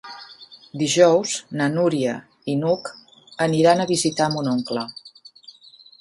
Dijous 0.81 1.33
na 1.59 1.67
Núria 1.75 2.15
i 2.53 2.57
n'Hug 2.63 2.91
aniran 3.49 3.85
a 3.85 3.87
visitar 3.95 4.31
mon 4.37 4.51
oncle. 4.57 4.91